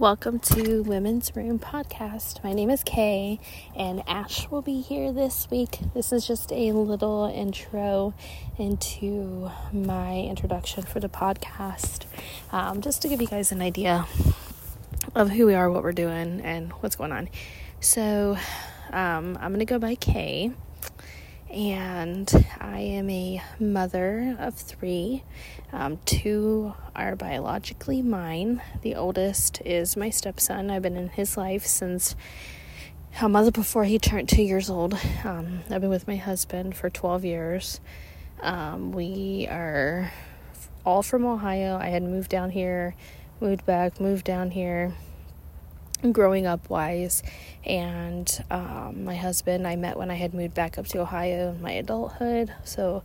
Welcome 0.00 0.38
to 0.38 0.82
Women's 0.82 1.36
Room 1.36 1.58
Podcast. 1.58 2.42
My 2.42 2.54
name 2.54 2.70
is 2.70 2.82
Kayy, 2.82 3.38
and 3.76 4.02
Ash 4.08 4.48
will 4.48 4.62
be 4.62 4.80
here 4.80 5.12
this 5.12 5.46
week. 5.50 5.78
This 5.92 6.10
is 6.10 6.26
just 6.26 6.50
a 6.52 6.72
little 6.72 7.26
intro 7.26 8.14
into 8.56 9.50
my 9.74 10.20
introduction 10.20 10.84
for 10.84 11.00
the 11.00 11.10
podcast, 11.10 12.06
um, 12.50 12.80
just 12.80 13.02
to 13.02 13.08
give 13.08 13.20
you 13.20 13.26
guys 13.26 13.52
an 13.52 13.60
idea 13.60 14.06
of 15.14 15.28
who 15.28 15.44
we 15.44 15.52
are, 15.52 15.70
what 15.70 15.82
we're 15.82 15.92
doing, 15.92 16.40
and 16.40 16.72
what's 16.80 16.96
going 16.96 17.12
on. 17.12 17.28
So, 17.80 18.38
um, 18.94 19.36
I'm 19.38 19.50
going 19.50 19.58
to 19.58 19.66
go 19.66 19.78
by 19.78 19.96
Kayy 19.96 20.54
and 21.50 22.46
I 22.60 22.78
am 22.80 23.10
a 23.10 23.42
mother 23.58 24.36
of 24.38 24.54
three. 24.54 25.24
Um, 25.72 25.98
two 26.04 26.74
are 26.94 27.16
biologically 27.16 28.02
mine. 28.02 28.62
The 28.82 28.94
oldest 28.94 29.60
is 29.64 29.96
my 29.96 30.10
stepson. 30.10 30.70
I've 30.70 30.82
been 30.82 30.96
in 30.96 31.08
his 31.08 31.36
life 31.36 31.66
since 31.66 32.14
a 33.20 33.28
month 33.28 33.52
before 33.52 33.84
he 33.84 33.98
turned 33.98 34.28
two 34.28 34.42
years 34.42 34.70
old. 34.70 34.96
Um, 35.24 35.60
I've 35.70 35.80
been 35.80 35.90
with 35.90 36.06
my 36.06 36.16
husband 36.16 36.76
for 36.76 36.88
12 36.88 37.24
years. 37.24 37.80
Um, 38.40 38.92
we 38.92 39.48
are 39.50 40.12
all 40.86 41.02
from 41.02 41.26
Ohio. 41.26 41.76
I 41.76 41.88
had 41.88 42.02
moved 42.02 42.30
down 42.30 42.50
here, 42.50 42.94
moved 43.40 43.66
back, 43.66 44.00
moved 44.00 44.24
down 44.24 44.52
here 44.52 44.94
growing 46.12 46.46
up 46.46 46.70
wise 46.70 47.22
and 47.64 48.42
um, 48.50 49.04
my 49.04 49.16
husband 49.16 49.66
i 49.66 49.76
met 49.76 49.96
when 49.96 50.10
i 50.10 50.14
had 50.14 50.32
moved 50.32 50.54
back 50.54 50.78
up 50.78 50.86
to 50.86 50.98
ohio 50.98 51.50
in 51.50 51.60
my 51.60 51.72
adulthood 51.72 52.52
so 52.64 53.02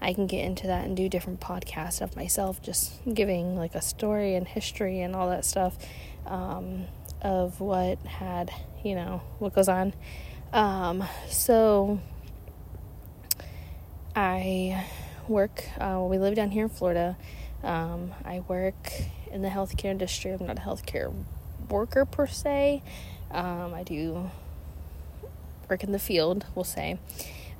i 0.00 0.12
can 0.12 0.26
get 0.26 0.44
into 0.44 0.66
that 0.66 0.84
and 0.84 0.96
do 0.96 1.08
different 1.08 1.40
podcasts 1.40 2.00
of 2.00 2.16
myself 2.16 2.62
just 2.62 2.92
giving 3.12 3.56
like 3.56 3.74
a 3.74 3.82
story 3.82 4.34
and 4.34 4.48
history 4.48 5.00
and 5.00 5.14
all 5.14 5.28
that 5.28 5.44
stuff 5.44 5.76
um, 6.26 6.86
of 7.22 7.60
what 7.60 7.98
had 8.06 8.50
you 8.84 8.94
know 8.94 9.22
what 9.38 9.54
goes 9.54 9.68
on. 9.68 9.92
Um, 10.52 11.04
so 11.28 12.00
i 14.14 14.86
work 15.28 15.64
uh, 15.78 16.00
we 16.00 16.18
live 16.18 16.34
down 16.34 16.50
here 16.50 16.64
in 16.64 16.68
florida. 16.70 17.16
Um, 17.62 18.12
i 18.24 18.40
work 18.40 18.92
in 19.30 19.42
the 19.42 19.48
healthcare 19.48 19.90
industry. 19.90 20.30
I'm 20.30 20.46
not 20.46 20.58
a 20.58 20.62
healthcare 20.62 21.12
worker 21.70 22.04
per 22.04 22.26
se. 22.26 22.82
Um, 23.30 23.74
I 23.74 23.82
do 23.82 24.30
work 25.68 25.84
in 25.84 25.92
the 25.92 25.98
field, 25.98 26.46
we'll 26.54 26.64
say. 26.64 26.98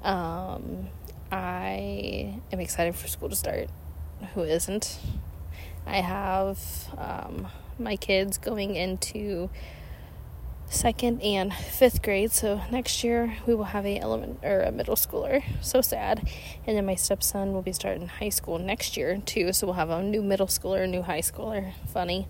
Um, 0.02 0.88
I 1.30 2.40
am 2.52 2.60
excited 2.60 2.94
for 2.94 3.08
school 3.08 3.28
to 3.28 3.36
start. 3.36 3.68
Who 4.34 4.42
isn't? 4.42 4.98
I 5.86 6.00
have 6.00 6.58
um, 6.96 7.48
my 7.78 7.96
kids 7.96 8.38
going 8.38 8.74
into 8.76 9.50
second 10.70 11.22
and 11.22 11.52
fifth 11.52 12.02
grade. 12.02 12.32
So 12.32 12.60
next 12.70 13.02
year 13.02 13.36
we 13.46 13.54
will 13.54 13.64
have 13.64 13.86
a 13.86 13.98
element 13.98 14.40
or 14.42 14.60
a 14.60 14.72
middle 14.72 14.96
schooler. 14.96 15.42
So 15.62 15.80
sad. 15.80 16.28
And 16.66 16.76
then 16.76 16.86
my 16.86 16.94
stepson 16.94 17.52
will 17.52 17.62
be 17.62 17.72
starting 17.72 18.08
high 18.08 18.28
school 18.28 18.58
next 18.58 18.96
year 18.96 19.18
too. 19.24 19.52
So 19.52 19.66
we'll 19.66 19.74
have 19.74 19.90
a 19.90 20.02
new 20.02 20.22
middle 20.22 20.46
schooler, 20.46 20.84
a 20.84 20.86
new 20.86 21.02
high 21.02 21.20
schooler. 21.20 21.72
Funny. 21.92 22.28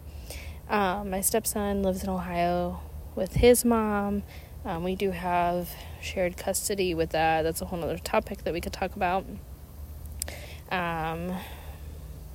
Um, 0.69 1.09
my 1.09 1.23
stepson 1.23 1.83
lives 1.83 2.03
in 2.03 2.11
Ohio 2.11 2.81
with 3.15 3.35
his 3.35 3.65
mom. 3.65 4.23
Um, 4.67 4.85
we 4.85 4.95
do 4.95 5.13
have 5.13 5.71
shared 6.03 6.37
custody 6.37 6.95
with 6.95 7.11
that. 7.11 7.43
That's 7.43 7.63
a 7.63 7.65
whole 7.65 7.83
other 7.83 7.97
topic 7.97 8.45
that 8.45 8.53
we 8.53 8.61
could 8.61 8.75
talk 8.75 8.95
about. 8.95 9.25
Um, 10.71 11.33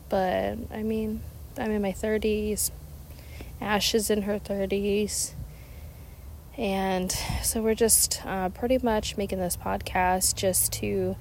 but 0.10 0.58
I 0.72 0.82
mean, 0.82 1.22
I'm 1.58 1.70
in 1.70 1.82
my 1.82 1.92
30s. 1.92 2.72
Ash 3.62 3.94
is 3.94 4.10
in 4.10 4.24
her 4.24 4.40
30s. 4.40 5.34
And 6.58 7.12
so 7.44 7.62
we're 7.62 7.76
just 7.76 8.26
uh, 8.26 8.50
pretty 8.50 8.80
much 8.80 9.16
making 9.16 9.40
this 9.40 9.58
podcast 9.58 10.36
just 10.36 10.74
to 10.74 11.16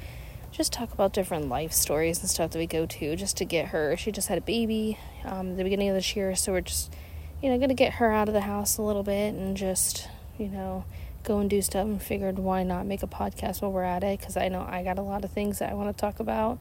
just 0.53 0.73
talk 0.73 0.93
about 0.93 1.13
different 1.13 1.49
life 1.49 1.73
stories 1.73 2.21
and 2.21 2.29
stuff 2.29 2.51
that 2.53 2.59
we 2.59 2.67
go 2.67 2.87
to 2.87 3.17
just 3.17 3.37
to 3.39 3.45
get 3.45 3.69
her. 3.69 3.97
She 3.97 4.13
just 4.13 4.29
had 4.29 4.39
a 4.39 4.43
baby 4.43 4.99
um, 5.25 5.57
the 5.57 5.65
beginning 5.65 5.89
of 5.89 5.95
this 5.95 6.15
year, 6.15 6.35
so 6.35 6.53
we're 6.53 6.61
just 6.61 6.95
you 7.43 7.51
know, 7.51 7.59
gonna 7.59 7.75
get 7.75 7.95
her 7.95 8.13
out 8.13 8.29
of 8.29 8.35
the 8.35 8.43
house 8.43 8.79
a 8.79 8.83
little 8.83 9.03
bit 9.03 9.35
and 9.35 9.57
just, 9.57 10.09
you 10.39 10.47
know, 10.49 10.85
go 11.25 11.41
and 11.41 11.51
do 11.51 11.61
stuff 11.61 11.85
and 11.85 12.01
figured 12.01 12.39
why 12.39 12.63
not 12.63 12.87
make 12.87 13.03
a 13.03 13.07
podcast 13.07 13.61
while 13.61 13.73
we're 13.73 13.83
at 13.83 14.05
it 14.05 14.19
because 14.19 14.37
I 14.37 14.49
know 14.49 14.65
I 14.69 14.83
got 14.85 14.99
a 14.99 15.03
lot 15.03 15.25
of 15.25 15.33
things 15.33 15.59
that 15.59 15.71
I 15.71 15.75
want 15.75 15.95
to 15.95 16.01
talk 16.01 16.21
about 16.21 16.59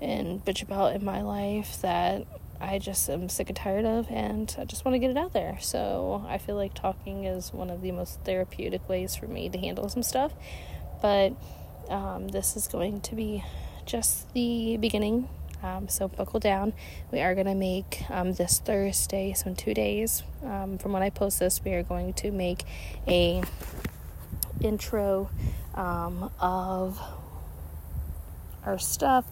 and 0.00 0.44
bitch 0.44 0.62
about 0.62 0.94
in 0.94 1.04
my 1.04 1.20
life 1.20 1.80
that 1.82 2.26
I 2.60 2.78
just 2.78 3.08
am 3.10 3.28
sick 3.28 3.50
and 3.50 3.56
tired 3.56 3.84
of 3.84 4.06
and 4.10 4.54
I 4.58 4.64
just 4.64 4.84
want 4.84 4.94
to 4.94 4.98
get 4.98 5.10
it 5.10 5.16
out 5.16 5.34
there. 5.34 5.58
So 5.60 6.24
I 6.26 6.38
feel 6.38 6.56
like 6.56 6.72
talking 6.72 7.24
is 7.24 7.52
one 7.52 7.68
of 7.68 7.82
the 7.82 7.92
most 7.92 8.20
therapeutic 8.24 8.88
ways 8.88 9.14
for 9.14 9.26
me 9.26 9.50
to 9.50 9.58
handle 9.58 9.88
some 9.90 10.02
stuff. 10.02 10.32
But 11.02 11.34
um, 11.88 12.28
this 12.28 12.56
is 12.56 12.68
going 12.68 13.00
to 13.02 13.14
be 13.14 13.44
just 13.86 14.32
the 14.34 14.76
beginning 14.78 15.28
um, 15.64 15.88
so 15.88 16.08
buckle 16.08 16.40
down. 16.40 16.74
We 17.10 17.20
are 17.20 17.34
going 17.34 17.46
to 17.46 17.54
make 17.54 18.02
um, 18.10 18.34
this 18.34 18.58
Thursday, 18.58 19.32
so 19.32 19.48
in 19.48 19.56
two 19.56 19.72
days 19.72 20.22
um, 20.44 20.78
from 20.78 20.92
when 20.92 21.02
I 21.02 21.10
post 21.10 21.40
this, 21.40 21.64
we 21.64 21.72
are 21.72 21.82
going 21.82 22.12
to 22.14 22.30
make 22.30 22.64
a 23.08 23.42
intro 24.60 25.30
um, 25.74 26.30
of 26.38 27.00
our 28.64 28.78
stuff 28.78 29.24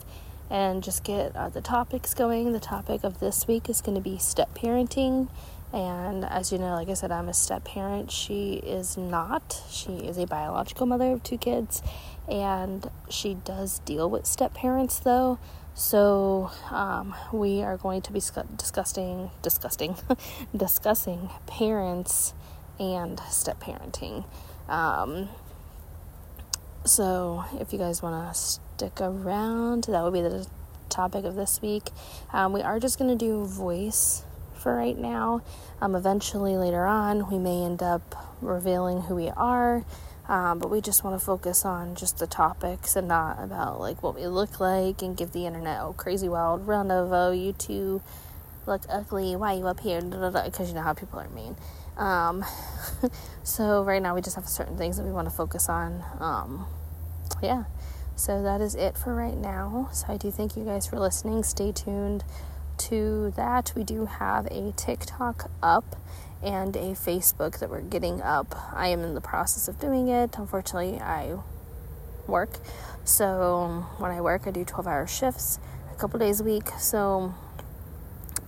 and 0.50 0.82
just 0.82 1.04
get 1.04 1.34
uh, 1.34 1.48
the 1.48 1.60
topics 1.60 2.14
going. 2.14 2.52
The 2.52 2.60
topic 2.60 3.04
of 3.04 3.20
this 3.20 3.46
week 3.46 3.68
is 3.68 3.80
going 3.80 3.94
to 3.94 4.00
be 4.00 4.18
step 4.18 4.54
parenting. 4.54 5.28
And 5.72 6.24
as 6.24 6.52
you 6.52 6.58
know, 6.58 6.74
like 6.74 6.88
I 6.88 6.94
said, 6.94 7.10
I'm 7.10 7.28
a 7.28 7.34
step 7.34 7.64
parent. 7.64 8.10
She 8.10 8.54
is 8.54 8.96
not. 8.96 9.62
She 9.70 9.92
is 9.92 10.18
a 10.18 10.26
biological 10.26 10.86
mother 10.86 11.12
of 11.12 11.22
two 11.22 11.38
kids, 11.38 11.82
and 12.28 12.90
she 13.08 13.34
does 13.34 13.78
deal 13.80 14.10
with 14.10 14.26
step 14.26 14.52
parents 14.52 14.98
though. 14.98 15.38
So 15.74 16.50
um, 16.70 17.14
we 17.32 17.62
are 17.62 17.78
going 17.78 18.02
to 18.02 18.12
be 18.12 18.20
discussing 18.20 19.30
discussing 19.40 19.96
discussing 20.56 21.30
parents 21.46 22.34
and 22.78 23.18
step 23.30 23.58
parenting. 23.60 24.26
Um, 24.68 25.30
so 26.84 27.44
if 27.58 27.72
you 27.72 27.78
guys 27.78 28.02
want 28.02 28.34
to 28.34 28.60
stick 28.82 29.00
around, 29.00 29.84
that 29.84 30.02
would 30.02 30.12
be 30.12 30.22
the 30.22 30.46
topic 30.88 31.24
of 31.24 31.36
this 31.36 31.62
week. 31.62 31.90
Um, 32.32 32.52
we 32.52 32.62
are 32.62 32.80
just 32.80 32.98
going 32.98 33.16
to 33.16 33.24
do 33.24 33.44
voice 33.44 34.24
for 34.54 34.74
right 34.74 34.98
now. 34.98 35.42
Um, 35.80 35.94
eventually, 35.94 36.56
later 36.56 36.84
on, 36.84 37.30
we 37.30 37.38
may 37.38 37.64
end 37.64 37.82
up 37.82 38.36
revealing 38.40 39.02
who 39.02 39.14
we 39.14 39.30
are 39.30 39.84
um, 40.28 40.60
but 40.60 40.70
we 40.70 40.80
just 40.80 41.02
want 41.02 41.18
to 41.18 41.24
focus 41.24 41.64
on 41.64 41.96
just 41.96 42.18
the 42.18 42.26
topics 42.26 42.94
and 42.94 43.08
not 43.08 43.42
about 43.42 43.80
like 43.80 44.02
what 44.02 44.14
we 44.14 44.26
look 44.26 44.60
like 44.60 45.02
and 45.02 45.16
give 45.16 45.32
the 45.32 45.46
internet 45.46 45.80
a 45.82 45.92
crazy 45.92 46.28
wild 46.28 46.66
run 46.66 46.90
of 46.92 47.12
oh 47.12 47.32
you 47.32 47.52
two 47.52 48.00
look 48.64 48.82
ugly. 48.88 49.34
Why 49.34 49.54
you 49.54 49.66
up 49.66 49.80
here? 49.80 50.00
Because 50.00 50.68
you 50.68 50.74
know 50.74 50.82
how 50.82 50.94
people 50.94 51.18
are 51.18 51.28
mean. 51.28 51.56
Um, 51.96 52.44
so 53.42 53.82
right 53.82 54.00
now 54.00 54.14
we 54.14 54.22
just 54.22 54.36
have 54.36 54.48
certain 54.48 54.78
things 54.78 54.96
that 54.96 55.04
we 55.04 55.10
want 55.12 55.28
to 55.28 55.34
focus 55.34 55.68
on. 55.68 56.04
Um, 56.20 56.66
yeah 57.42 57.64
so 58.16 58.42
that 58.42 58.60
is 58.60 58.74
it 58.74 58.96
for 58.96 59.14
right 59.14 59.36
now 59.36 59.88
so 59.92 60.06
i 60.08 60.16
do 60.16 60.30
thank 60.30 60.56
you 60.56 60.64
guys 60.64 60.86
for 60.86 60.98
listening 60.98 61.42
stay 61.42 61.72
tuned 61.72 62.24
to 62.78 63.32
that 63.36 63.72
we 63.76 63.84
do 63.84 64.06
have 64.06 64.46
a 64.46 64.72
tiktok 64.76 65.50
up 65.62 65.96
and 66.42 66.74
a 66.76 66.92
Facebook 66.92 67.60
that 67.60 67.70
we're 67.70 67.80
getting 67.80 68.20
up. 68.20 68.54
I 68.72 68.88
am 68.88 69.00
in 69.00 69.14
the 69.14 69.20
process 69.20 69.68
of 69.68 69.78
doing 69.78 70.08
it. 70.08 70.36
Unfortunately, 70.36 70.98
I 70.98 71.36
work. 72.26 72.58
So 73.04 73.86
when 73.98 74.10
I 74.10 74.20
work, 74.20 74.46
I 74.46 74.50
do 74.50 74.64
12 74.64 74.86
hour 74.86 75.06
shifts 75.06 75.58
a 75.92 75.98
couple 75.98 76.18
days 76.18 76.40
a 76.40 76.44
week. 76.44 76.68
So 76.78 77.34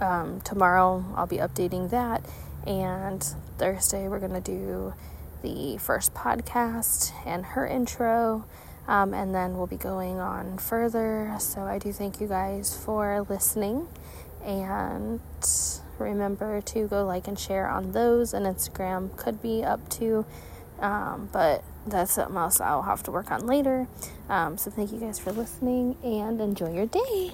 um, 0.01 0.41
tomorrow 0.41 1.05
I'll 1.17 1.27
be 1.27 1.39
updating 1.39 1.91
that. 1.91 2.25
And 2.67 3.23
Thursday, 3.59 4.09
we're 4.09 4.21
going 4.21 4.33
to 4.33 4.41
do 4.41 4.95
the 5.43 5.77
first 5.79 6.15
podcast 6.15 7.13
and 7.27 7.45
her 7.45 7.67
intro. 7.67 8.45
Um, 8.87 9.15
and 9.15 9.35
then 9.35 9.57
we'll 9.57 9.67
be 9.67 9.77
going 9.77 10.21
on 10.21 10.59
further. 10.59 11.35
So 11.39 11.63
I 11.63 11.79
do 11.79 11.93
thank 11.93 12.21
you 12.21 12.27
guys 12.27 12.77
for 12.77 13.25
listening. 13.29 13.89
And 14.45 15.21
remember 15.99 16.61
to 16.61 16.87
go 16.89 17.05
like 17.05 17.29
and 17.29 17.39
share 17.39 17.69
on 17.69 17.93
those 17.93 18.35
and 18.35 18.47
instagram 18.47 19.17
could 19.17 19.41
be 19.41 19.63
up 19.63 19.89
to 19.89 20.25
um, 20.81 21.29
but 21.33 21.63
that's 21.87 22.13
something 22.13 22.37
else 22.37 22.61
i'll 22.61 22.83
have 22.83 23.03
to 23.03 23.11
work 23.11 23.31
on 23.31 23.47
later 23.47 23.87
um, 24.29 24.57
so 24.59 24.71
thank 24.71 24.93
you 24.93 24.99
guys 24.99 25.19
for 25.19 25.33
listening 25.33 25.97
and 26.03 26.41
enjoy 26.41 26.73
your 26.73 26.87
day 26.87 27.31